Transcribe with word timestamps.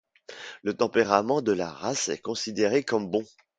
Le 0.63 0.75
tempérament 0.75 1.43
de 1.43 1.51
la 1.51 1.69
race 1.69 2.09
est 2.09 2.17
considéré 2.17 2.83
comme 2.83 3.07
bon. 3.11 3.23